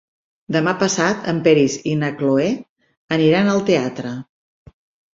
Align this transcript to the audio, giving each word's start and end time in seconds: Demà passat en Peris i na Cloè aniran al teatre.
Demà 0.53 0.71
passat 0.83 1.29
en 1.33 1.43
Peris 1.49 1.77
i 1.93 1.95
na 2.01 2.11
Cloè 2.23 2.49
aniran 3.21 3.55
al 3.55 3.65
teatre. 3.71 4.19